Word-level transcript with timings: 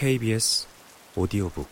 KBS 0.00 0.66
오디오북 1.14 1.68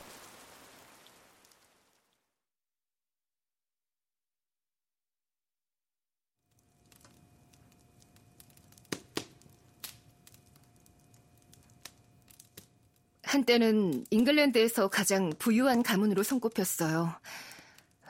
한때는 13.22 14.04
잉글랜드에서 14.11 14.88
가장 14.88 15.30
부유한 15.38 15.82
가문으로 15.82 16.22
손꼽혔어요. 16.22 17.18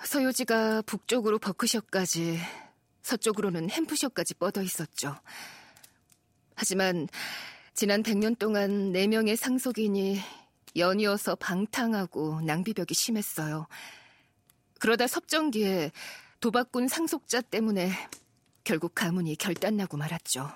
서요지가 0.03 0.82
북쪽으로 0.82 1.38
버크셔까지, 1.38 2.41
서쪽으로는 3.02 3.71
햄프셔까지 3.71 4.35
뻗어 4.35 4.62
있었죠. 4.62 5.15
하지만 6.57 7.07
지난 7.78 8.02
100년 8.02 8.37
동안 8.37 8.92
4명의 8.92 9.37
상속인이 9.37 10.20
연이어서 10.74 11.37
방탕하고 11.37 12.41
낭비벽이 12.41 12.88
심했어요. 12.92 13.68
그러다 14.80 15.06
섭정기에 15.06 15.92
도박꾼 16.41 16.88
상속자 16.88 17.41
때문에 17.41 17.92
결국 18.64 18.96
가문이 18.96 19.37
결단나고 19.37 19.96
말았죠. 19.96 20.51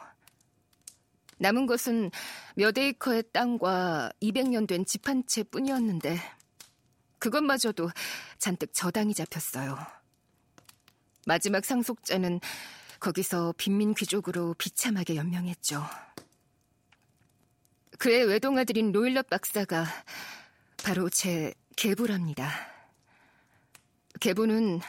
남은 1.38 1.66
것은 1.66 2.10
몇 2.56 2.76
에이커의 2.76 3.22
땅과 3.32 4.10
200년 4.20 4.66
된 4.66 4.84
집 4.84 5.08
한 5.08 5.22
채 5.24 5.44
뿐이었는데 5.44 6.18
그것마저도 7.20 7.92
잔뜩 8.38 8.74
저당이 8.74 9.14
잡혔어요. 9.14 9.78
마지막 11.24 11.64
상속자는 11.64 12.40
거기서 12.98 13.54
빈민 13.56 13.94
귀족으로 13.94 14.54
비참하게 14.54 15.14
연명했죠. 15.14 15.86
그의 18.02 18.24
외동아들인 18.24 18.90
로일럿 18.90 19.30
박사가 19.30 19.86
바로 20.82 21.08
제 21.08 21.54
계부랍니다. 21.76 22.50
계부는 24.18 24.80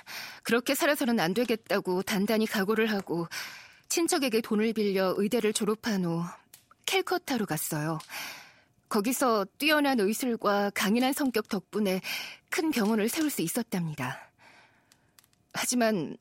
그렇게 0.42 0.73
살아서는 0.73 1.19
안 1.19 1.36
되겠다고 1.36 2.02
단단히 2.02 2.47
각오를 2.47 2.89
하고 2.89 3.28
친척에게 3.88 4.41
돈을 4.41 4.73
빌려 4.73 5.14
의대를 5.16 5.53
졸업한 5.53 6.06
후 6.06 6.23
캘커타로 6.88 7.45
갔어요. 7.45 8.00
거기서 8.89 9.45
뛰어난 9.59 10.00
의술과 10.00 10.72
강인한 10.73 11.14
성격 11.14 11.50
덕분에 11.50 12.02
큰 12.50 12.72
병원을 12.72 13.09
세울 13.09 13.30
수 13.30 13.44
있었답니다. 13.44 14.31
하지만 15.53 16.17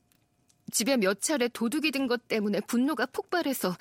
집에 0.71 0.97
몇 0.97 1.21
차례 1.21 1.47
도둑이 1.47 1.89
든 1.89 2.05
것 2.07 2.27
때문에 2.27 2.59
분노가 2.67 3.07
폭발해서 3.07 3.75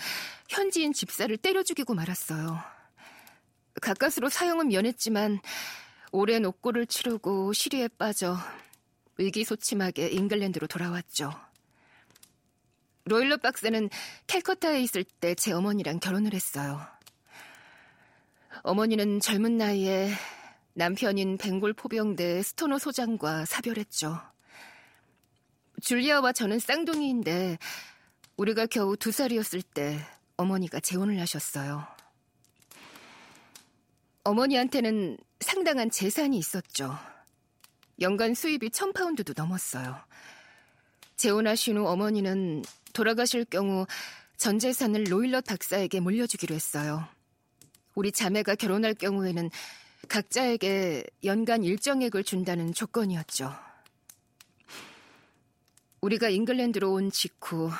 현지인 0.49 0.95
집사를 0.95 1.37
때려 1.37 1.63
죽이고 1.63 1.93
말았어요. 1.93 2.82
가까스로 3.81 4.29
사형은 4.29 4.69
면했지만 4.69 5.41
오랜 6.13 6.45
옥고를 6.45 6.87
치르고 6.87 7.53
시리에 7.53 7.89
빠져 7.89 8.37
의기소침하게 9.19 10.09
잉글랜드로 10.09 10.67
돌아왔죠. 10.67 11.33
로일러 13.05 13.37
박사는 13.39 13.89
캘커타에 14.27 14.81
있을 14.83 15.05
때 15.05 15.35
제 15.35 15.53
어머니랑 15.53 15.99
결혼을 16.01 16.35
했어요. 16.35 16.81
어머니는 18.63 19.21
젊은 19.21 19.57
나이에 19.57 20.13
남편인 20.75 21.37
벵골 21.39 21.73
포병대 21.73 22.43
스토노 22.43 22.79
소장과 22.79 23.45
사별했죠. 23.45 24.21
줄리아와 25.81 26.33
저는 26.33 26.61
쌍둥이인데 26.61 27.59
우리가 28.37 28.67
겨우 28.67 28.97
두 28.97 29.11
살이었을 29.11 29.63
때 29.63 29.99
어머니가 30.37 30.81
재혼을 30.81 31.19
하셨어요. 31.21 31.87
어머니한테는 34.25 35.19
상당한 35.41 35.91
재산이 35.91 36.39
있었죠. 36.39 36.97
연간 38.01 38.35
수입이 38.35 38.71
천 38.71 38.93
파운드도 38.93 39.35
넘었어요. 39.37 39.97
재혼하신 41.17 41.79
후 41.79 41.89
어머니는 41.89 42.63
돌아가실 42.93 43.45
경우 43.45 43.87
전 44.37 44.59
재산을 44.59 45.05
로일럿 45.09 45.45
박사에게 45.45 46.01
물려주기로 46.01 46.55
했어요. 46.55 47.07
우리 47.95 48.11
자매가 48.11 48.55
결혼할 48.57 48.95
경우에는 48.95 49.51
각자에게 50.09 51.05
연간 51.25 51.63
일정액을 51.63 52.25
준다는 52.25 52.75
조건이었죠. 52.75 53.55
우리가 56.01 56.29
잉글랜드로 56.29 56.93
온 56.93 57.11
직후 57.11 57.71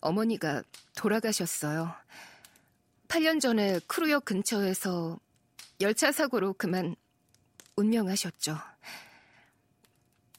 어머니가 0.00 0.62
돌아가셨어요. 0.94 1.94
8년 3.12 3.40
전에 3.40 3.78
크루역 3.88 4.24
근처에서 4.24 5.20
열차 5.82 6.12
사고로 6.12 6.54
그만 6.54 6.96
운명하셨죠. 7.76 8.56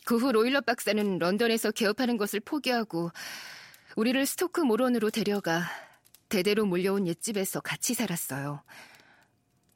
그 0.05 0.17
후 0.17 0.31
로일럿 0.31 0.65
박사는 0.65 1.19
런던에서 1.19 1.69
개업하는 1.69 2.17
것을 2.17 2.39
포기하고 2.39 3.11
우리를 3.95 4.25
스토크 4.25 4.61
모론으로 4.61 5.11
데려가 5.11 5.63
대대로 6.29 6.65
물려온 6.65 7.05
옛집에서 7.05 7.61
같이 7.61 7.93
살았어요. 7.93 8.63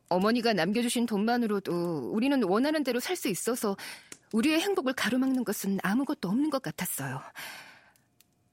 어머니가 0.10 0.54
남겨주신 0.54 1.06
돈만으로도 1.06 2.12
우리는 2.12 2.42
원하는 2.46 2.84
대로 2.84 3.00
살 3.00 3.16
수 3.16 3.28
있어서 3.28 3.78
우리의 4.34 4.60
행복을 4.60 4.94
가로막는 4.94 5.44
것은 5.44 5.78
아무것도 5.84 6.30
없는 6.30 6.50
것 6.50 6.64
같았어요. 6.64 7.22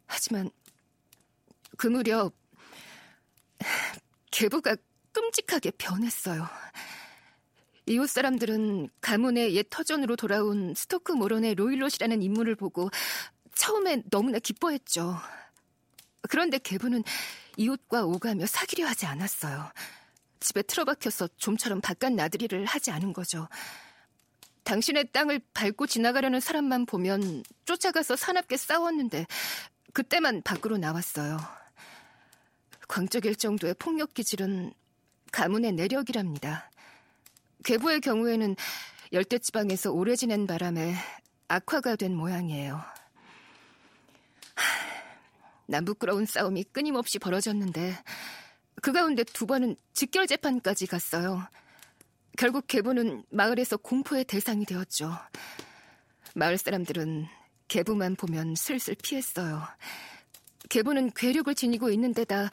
하지만 0.07 0.51
그 1.79 1.87
무렵 1.87 2.44
계부가 4.35 4.75
끔찍하게 5.13 5.71
변했어요. 5.79 6.45
이웃 7.87 8.11
사람들은 8.11 8.89
가문의 9.01 9.55
옛 9.55 9.65
터전으로 9.71 10.17
돌아온 10.17 10.75
스토크 10.75 11.13
모론의 11.13 11.55
로일롯이라는 11.55 12.21
인물을 12.21 12.57
보고 12.57 12.91
처음엔 13.55 14.03
너무나 14.11 14.41
기뻐했죠. 14.41 15.17
그런데 16.29 16.59
계부는 16.59 17.05
이웃과 17.57 18.07
오가며 18.07 18.47
사귀려 18.47 18.89
하지 18.89 19.07
않았어요. 19.07 19.71
집에 20.41 20.63
틀어박혀서 20.63 21.29
좀처럼 21.37 21.81
바깥 21.81 22.13
나들이를 22.15 22.65
하지 22.65 22.91
않은 22.91 23.13
거죠. 23.13 23.49
당신의 24.65 25.13
땅을 25.13 25.43
밟고 25.55 25.87
지나가려는 25.87 26.41
사람만 26.41 26.87
보면 26.87 27.45
쫓아가서 27.67 28.17
사납게 28.17 28.57
싸웠는데 28.57 29.27
그때만 29.93 30.43
밖으로 30.43 30.77
나왔어요. 30.77 31.64
광적일 32.95 33.35
정도의 33.35 33.75
폭력 33.77 34.15
기질은 34.15 34.73
가문의 35.33 35.73
내력이랍니다. 35.73 36.71
괴부의 37.65 38.01
경우에는 38.01 38.55
열대 39.13 39.41
지방에서 39.41 39.91
오래 39.91 40.15
지낸 40.15 40.47
바람에 40.47 40.95
악화가 41.49 41.97
된 41.97 42.15
모양이에요. 42.15 42.81
남부끄러운 45.67 46.25
싸움이 46.25 46.63
끊임없이 46.71 47.19
벌어졌는데 47.19 47.97
그 48.81 48.93
가운데 48.93 49.25
두 49.25 49.45
번은 49.45 49.75
직결 49.93 50.29
재판까지 50.29 50.87
갔어요. 50.87 51.43
결국 52.39 52.69
개부는 52.69 53.25
마을에서 53.29 53.77
공포의 53.77 54.23
대상이 54.23 54.65
되었죠. 54.67 55.11
마을 56.37 56.57
사람들은 56.57 57.27
개부만 57.67 58.15
보면 58.15 58.55
슬슬 58.55 58.95
피했어요. 58.95 59.65
개부는 60.69 61.11
괴력을 61.15 61.53
지니고 61.57 61.91
있는 61.91 62.15
데다 62.15 62.51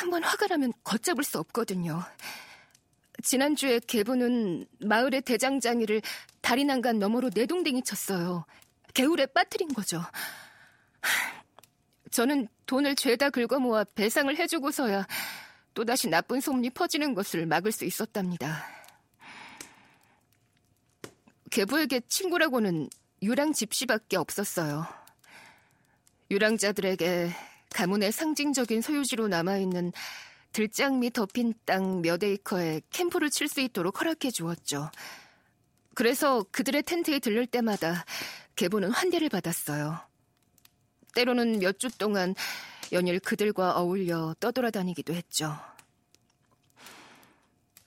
한번 0.00 0.24
화가 0.24 0.46
나면 0.46 0.72
걷잡을 0.82 1.22
수 1.24 1.38
없거든요. 1.38 2.02
지난주에 3.22 3.80
개부는 3.80 4.66
마을의 4.80 5.22
대장장이를 5.22 6.00
다리 6.40 6.64
난간 6.64 6.98
너머로 6.98 7.30
내동댕이 7.34 7.82
쳤어요. 7.82 8.46
개울에 8.94 9.26
빠뜨린 9.26 9.68
거죠. 9.74 10.02
저는 12.10 12.48
돈을 12.66 12.96
죄다 12.96 13.30
긁어 13.30 13.58
모아 13.58 13.84
배상을 13.84 14.34
해주고서야 14.34 15.06
또다시 15.74 16.08
나쁜 16.08 16.40
소문이 16.40 16.70
퍼지는 16.70 17.14
것을 17.14 17.46
막을 17.46 17.70
수 17.70 17.84
있었답니다. 17.84 18.64
개부에게 21.50 22.00
친구라고는 22.08 22.88
유랑 23.22 23.52
집시밖에 23.52 24.16
없었어요. 24.16 24.86
유랑자들에게 26.30 27.49
가문의 27.74 28.12
상징적인 28.12 28.82
소유지로 28.82 29.28
남아있는 29.28 29.92
들장 30.52 30.98
및 31.00 31.12
덮인 31.12 31.54
땅 31.64 32.02
몇 32.02 32.22
에이커에 32.22 32.82
캠프를 32.90 33.30
칠 33.30 33.48
수 33.48 33.60
있도록 33.60 34.00
허락해 34.00 34.30
주었죠. 34.30 34.90
그래서 35.94 36.44
그들의 36.50 36.82
텐트에 36.82 37.18
들를 37.18 37.46
때마다 37.46 38.04
개부는 38.56 38.90
환대를 38.90 39.28
받았어요. 39.28 39.98
때로는 41.14 41.58
몇 41.60 41.78
주 41.78 41.88
동안 41.98 42.34
연일 42.92 43.20
그들과 43.20 43.76
어울려 43.76 44.34
떠돌아다니기도 44.40 45.14
했죠. 45.14 45.56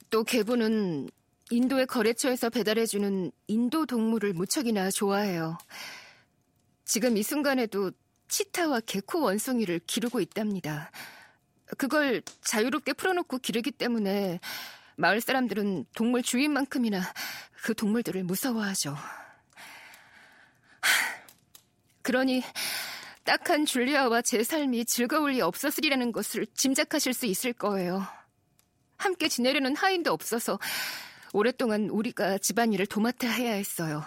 또 0.09 0.23
개부는 0.23 1.09
인도의 1.49 1.87
거래처에서 1.87 2.49
배달해주는 2.49 3.31
인도 3.47 3.85
동물을 3.85 4.33
무척이나 4.33 4.89
좋아해요. 4.91 5.57
지금 6.85 7.17
이 7.17 7.23
순간에도 7.23 7.91
치타와 8.33 8.79
개코 8.79 9.21
원숭이를 9.21 9.79
기르고 9.85 10.19
있답니다. 10.19 10.89
그걸 11.77 12.23
자유롭게 12.41 12.93
풀어놓고 12.93 13.37
기르기 13.37 13.69
때문에 13.69 14.39
마을 14.95 15.21
사람들은 15.21 15.85
동물 15.95 16.23
주인만큼이나 16.23 17.03
그 17.61 17.75
동물들을 17.75 18.23
무서워하죠. 18.23 18.97
그러니 22.01 22.41
딱한 23.23 23.67
줄리아와 23.67 24.23
제 24.23 24.43
삶이 24.43 24.85
즐거울 24.85 25.33
리 25.33 25.41
없었으리라는 25.41 26.11
것을 26.11 26.47
짐작하실 26.55 27.13
수 27.13 27.27
있을 27.27 27.53
거예요. 27.53 28.03
함께 28.97 29.27
지내려는 29.27 29.75
하인도 29.75 30.11
없어서 30.11 30.59
오랫동안 31.33 31.87
우리가 31.89 32.39
집안일을 32.39 32.87
도맡아 32.87 33.27
해야 33.27 33.53
했어요. 33.53 34.03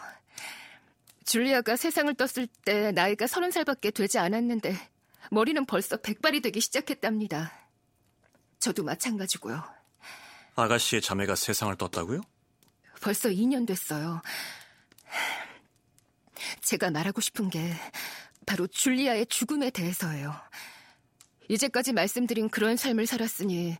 줄리아가 1.26 1.76
세상을 1.76 2.14
떴을 2.14 2.46
때 2.64 2.92
나이가 2.92 3.26
서른 3.26 3.50
살밖에 3.50 3.90
되지 3.90 4.18
않았는데 4.18 4.74
머리는 5.30 5.66
벌써 5.66 5.96
백발이 5.96 6.40
되기 6.40 6.60
시작했답니다. 6.60 7.52
저도 8.60 8.84
마찬가지고요. 8.84 9.62
아가씨의 10.54 11.02
자매가 11.02 11.34
세상을 11.34 11.76
떴다고요? 11.76 12.22
벌써 13.02 13.28
2년 13.28 13.66
됐어요. 13.66 14.22
제가 16.62 16.90
말하고 16.90 17.20
싶은 17.20 17.50
게 17.50 17.74
바로 18.46 18.66
줄리아의 18.68 19.26
죽음에 19.26 19.70
대해서예요. 19.70 20.34
이제까지 21.48 21.92
말씀드린 21.92 22.48
그런 22.48 22.76
삶을 22.76 23.06
살았으니 23.06 23.76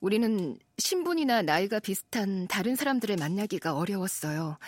우리는 0.00 0.58
신분이나 0.78 1.42
나이가 1.42 1.78
비슷한 1.78 2.48
다른 2.48 2.74
사람들을 2.74 3.16
만나기가 3.16 3.74
어려웠어요. 3.74 4.58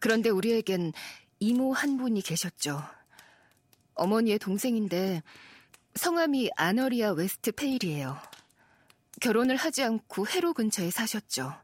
그런데 0.00 0.30
우리에겐 0.30 0.92
이모 1.40 1.72
한 1.72 1.96
분이 1.96 2.20
계셨죠. 2.20 2.82
어머니의 3.94 4.38
동생인데 4.38 5.22
성함이 5.94 6.50
아너리아 6.54 7.12
웨스트페일이에요. 7.12 8.18
결혼을 9.20 9.56
하지 9.56 9.82
않고 9.82 10.28
해로 10.28 10.52
근처에 10.52 10.90
사셨죠. 10.90 11.54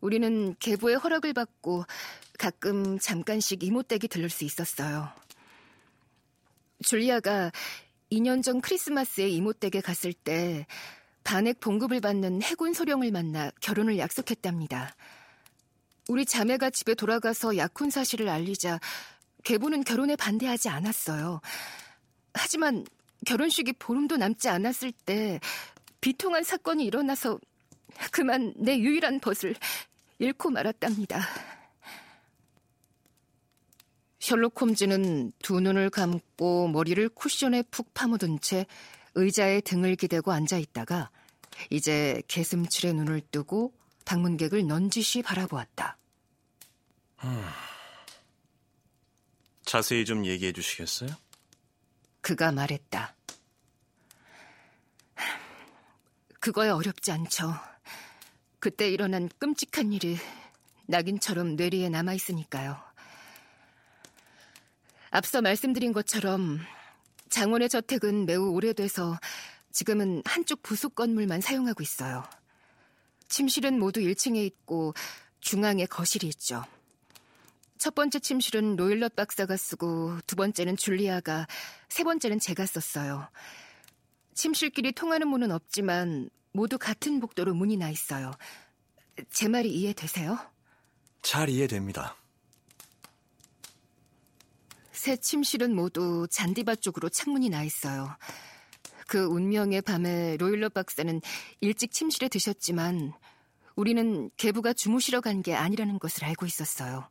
우리는 0.00 0.54
계부의 0.58 0.96
허락을 0.96 1.32
받고 1.32 1.84
가끔 2.36 2.98
잠깐씩 2.98 3.62
이모 3.62 3.84
댁에 3.84 4.08
들를 4.08 4.28
수 4.28 4.44
있었어요. 4.44 5.08
줄리아가 6.82 7.52
2년 8.10 8.42
전 8.42 8.60
크리스마스에 8.60 9.28
이모 9.28 9.52
댁에 9.52 9.80
갔을 9.80 10.12
때 10.12 10.66
반액 11.22 11.60
봉급을 11.60 12.00
받는 12.00 12.42
해군 12.42 12.74
소령을 12.74 13.12
만나 13.12 13.50
결혼을 13.60 13.98
약속했답니다. 13.98 14.94
우리 16.08 16.26
자매가 16.26 16.70
집에 16.70 16.94
돌아가서 16.94 17.56
약혼 17.56 17.90
사실을 17.90 18.28
알리자 18.28 18.78
계부는 19.42 19.84
결혼에 19.84 20.16
반대하지 20.16 20.68
않았어요. 20.68 21.40
하지만 22.34 22.84
결혼식이 23.26 23.74
보름도 23.74 24.16
남지 24.16 24.48
않았을 24.48 24.92
때 24.92 25.40
비통한 26.00 26.42
사건이 26.42 26.84
일어나서 26.84 27.38
그만 28.10 28.52
내 28.56 28.78
유일한 28.78 29.20
벗을 29.20 29.54
잃고 30.18 30.50
말았답니다. 30.50 31.20
셜록 34.18 34.60
홈즈는 34.60 35.32
두 35.42 35.60
눈을 35.60 35.90
감고 35.90 36.68
머리를 36.68 37.08
쿠션에 37.10 37.62
푹 37.70 37.92
파묻은 37.94 38.40
채 38.40 38.66
의자에 39.14 39.60
등을 39.60 39.96
기대고 39.96 40.32
앉아 40.32 40.58
있다가 40.58 41.10
이제 41.70 42.22
개슴칠에 42.28 42.92
눈을 42.94 43.20
뜨고 43.30 43.72
방문객을 44.04 44.66
넌지시 44.66 45.22
바라보았다. 45.22 45.96
음, 47.24 47.44
자세히 49.64 50.04
좀 50.04 50.26
얘기해 50.26 50.52
주시겠어요? 50.52 51.10
그가 52.20 52.52
말했다. 52.52 53.14
그거야 56.40 56.74
어렵지 56.74 57.10
않죠. 57.12 57.54
그때 58.58 58.88
일어난 58.90 59.28
끔찍한 59.38 59.92
일이 59.92 60.18
낙인처럼 60.86 61.56
뇌리에 61.56 61.88
남아있으니까요. 61.88 62.78
앞서 65.10 65.40
말씀드린 65.40 65.92
것처럼 65.92 66.60
장원의 67.30 67.68
저택은 67.68 68.26
매우 68.26 68.50
오래돼서 68.50 69.18
지금은 69.72 70.22
한쪽 70.24 70.62
부속 70.62 70.94
건물만 70.94 71.40
사용하고 71.40 71.82
있어요. 71.82 72.24
침실은 73.34 73.80
모두 73.80 73.98
1층에 73.98 74.46
있고 74.46 74.94
중앙에 75.40 75.86
거실이 75.86 76.28
있죠. 76.28 76.64
첫 77.78 77.96
번째 77.96 78.20
침실은 78.20 78.76
로일럿 78.76 79.16
박사가 79.16 79.56
쓰고 79.56 80.20
두 80.28 80.36
번째는 80.36 80.76
줄리아가 80.76 81.48
세 81.88 82.04
번째는 82.04 82.38
제가 82.38 82.64
썼어요. 82.64 83.28
침실끼리 84.34 84.92
통하는 84.92 85.26
문은 85.26 85.50
없지만 85.50 86.30
모두 86.52 86.78
같은 86.78 87.18
복도로 87.18 87.54
문이 87.54 87.76
나 87.76 87.90
있어요. 87.90 88.30
제 89.30 89.48
말이 89.48 89.68
이해되세요? 89.68 90.38
잘 91.20 91.48
이해됩니다. 91.48 92.14
새 94.92 95.16
침실은 95.16 95.74
모두 95.74 96.28
잔디밭 96.30 96.82
쪽으로 96.82 97.08
창문이 97.08 97.48
나 97.48 97.64
있어요. 97.64 98.16
그 99.06 99.24
운명의 99.24 99.82
밤에 99.82 100.36
로일러 100.38 100.68
박사는 100.68 101.20
일찍 101.60 101.92
침실에 101.92 102.28
드셨지만 102.28 103.12
우리는 103.76 104.30
계부가 104.36 104.72
주무시러 104.72 105.20
간 105.20 105.42
게 105.42 105.54
아니라는 105.54 105.98
것을 105.98 106.24
알고 106.24 106.46
있었어요. 106.46 107.08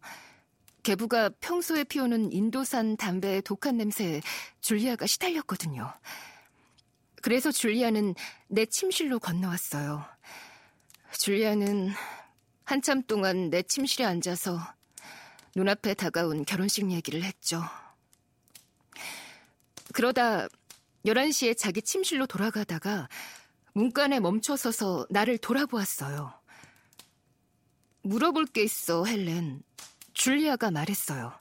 계부가 0.81 1.29
평소에 1.39 1.83
피우는 1.83 2.31
인도산 2.33 2.97
담배의 2.97 3.41
독한 3.43 3.77
냄새에 3.77 4.21
줄리아가 4.61 5.05
시달렸거든요. 5.07 5.93
그래서 7.21 7.51
줄리아는 7.51 8.15
내 8.47 8.65
침실로 8.65 9.19
건너왔어요. 9.19 10.05
줄리아는 11.17 11.91
한참 12.65 13.03
동안 13.03 13.49
내 13.49 13.61
침실에 13.61 14.03
앉아서 14.03 14.59
눈앞에 15.55 15.93
다가온 15.93 16.43
결혼식 16.43 16.91
얘기를 16.91 17.23
했죠. 17.23 17.61
그러다 19.93 20.47
11시에 21.05 21.57
자기 21.57 21.81
침실로 21.81 22.25
돌아가다가 22.27 23.07
문간에 23.73 24.19
멈춰서서 24.19 25.07
나를 25.09 25.37
돌아보았어요. 25.37 26.33
물어볼 28.03 28.45
게 28.47 28.63
있어, 28.63 29.05
헬렌. 29.05 29.63
줄리아가 30.13 30.71
말했어요. 30.71 31.33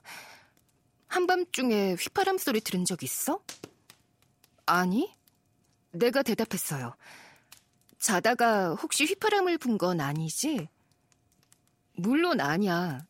한밤중에 1.07 1.93
휘파람 1.93 2.37
소리 2.37 2.59
들은 2.59 2.85
적 2.85 3.03
있어? 3.03 3.41
아니? 4.65 5.13
내가 5.91 6.23
대답했어요. 6.23 6.95
자다가 7.99 8.73
혹시 8.75 9.05
휘파람을 9.05 9.57
분 9.59 9.77
건 9.77 10.01
아니지? 10.01 10.67
물론 11.95 12.41
아니야. 12.41 13.05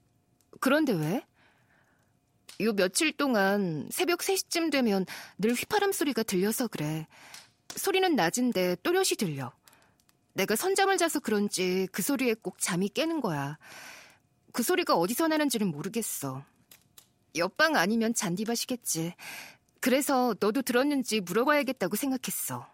그런데 0.59 0.91
왜? 0.93 1.25
요 2.61 2.73
며칠 2.73 3.11
동안 3.11 3.87
새벽 3.91 4.19
3시쯤 4.19 4.71
되면 4.71 5.05
늘 5.37 5.53
휘파람 5.53 5.91
소리가 5.91 6.23
들려서 6.23 6.67
그래. 6.67 7.07
소리는 7.75 8.15
낮은데 8.15 8.77
또렷이 8.83 9.15
들려. 9.17 9.51
내가 10.33 10.55
선잠을 10.55 10.97
자서 10.97 11.19
그런지 11.19 11.87
그 11.91 12.01
소리에 12.01 12.33
꼭 12.35 12.59
잠이 12.59 12.89
깨는 12.89 13.21
거야. 13.21 13.57
그 14.51 14.63
소리가 14.63 14.95
어디서 14.95 15.27
나는지는 15.27 15.67
모르겠어. 15.67 16.43
옆방 17.35 17.75
아니면 17.75 18.13
잔디밭이겠지. 18.13 19.15
그래서 19.79 20.35
너도 20.39 20.61
들었는지 20.61 21.19
물어봐야겠다고 21.21 21.95
생각했어. 21.95 22.67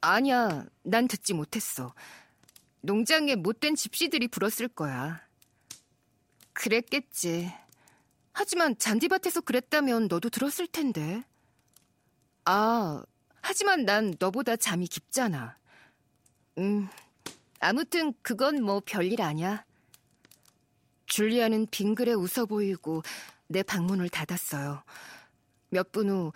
아니야, 0.00 0.64
난 0.82 1.08
듣지 1.08 1.32
못했어. 1.34 1.94
농장에 2.82 3.34
못된 3.34 3.74
집시들이 3.74 4.28
불었을 4.28 4.68
거야. 4.68 5.20
그랬겠지. 6.52 7.52
하지만 8.38 8.76
잔디밭에서 8.78 9.40
그랬다면 9.40 10.08
너도 10.08 10.28
들었을 10.28 10.66
텐데. 10.66 11.24
아, 12.44 13.02
하지만 13.40 13.86
난 13.86 14.14
너보다 14.18 14.56
잠이 14.56 14.86
깊잖아. 14.88 15.56
음, 16.58 16.86
아무튼 17.60 18.12
그건 18.20 18.62
뭐 18.62 18.82
별일 18.84 19.22
아니야. 19.22 19.64
줄리아는 21.06 21.68
빙그레 21.70 22.12
웃어 22.12 22.44
보이고 22.46 23.02
내 23.48 23.62
방문을 23.62 24.10
닫았어요. 24.10 24.82
몇 25.70 25.90
분 25.92 26.10
후 26.10 26.32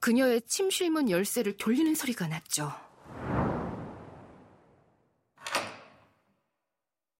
그녀의 0.00 0.42
침실문 0.42 1.10
열쇠를 1.10 1.56
돌리는 1.56 1.94
소리가 1.94 2.26
났죠. 2.26 2.72